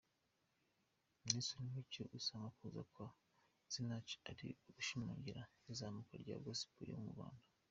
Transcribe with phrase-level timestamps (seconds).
[1.25, 3.07] Nelson Mucyo asanga kuza kwa
[3.71, 7.45] Sinach ari ugushimangira izamuka rya Gospel yo mu Rwanda.